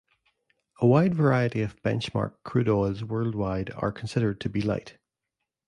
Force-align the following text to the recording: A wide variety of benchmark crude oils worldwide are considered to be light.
A 0.79 0.87
wide 0.87 1.13
variety 1.13 1.61
of 1.61 1.79
benchmark 1.83 2.33
crude 2.43 2.67
oils 2.67 3.03
worldwide 3.03 3.69
are 3.75 3.91
considered 3.91 4.41
to 4.41 4.49
be 4.49 4.59
light. 4.63 4.97